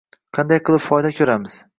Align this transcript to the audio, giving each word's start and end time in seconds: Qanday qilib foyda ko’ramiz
Qanday 0.37 0.61
qilib 0.69 0.83
foyda 0.85 1.11
ko’ramiz 1.19 1.59